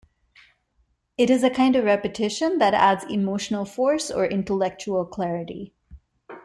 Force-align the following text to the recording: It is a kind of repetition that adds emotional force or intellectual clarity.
It 1.15 1.29
is 1.29 1.43
a 1.43 1.51
kind 1.51 1.75
of 1.75 1.85
repetition 1.85 2.57
that 2.57 2.73
adds 2.73 3.03
emotional 3.07 3.65
force 3.65 4.09
or 4.09 4.25
intellectual 4.25 5.05
clarity. 5.05 5.75